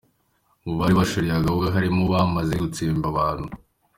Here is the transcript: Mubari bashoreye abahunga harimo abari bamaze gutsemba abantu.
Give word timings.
Mubari 0.65 0.93
bashoreye 0.99 1.33
abahunga 1.35 1.73
harimo 1.75 2.01
abari 2.03 2.11
bamaze 2.13 2.53
gutsemba 2.63 3.05
abantu. 3.13 3.49